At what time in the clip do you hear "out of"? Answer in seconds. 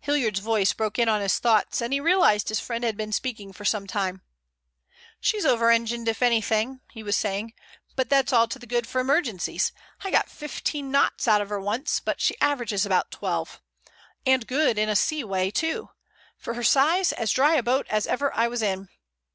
11.26-11.48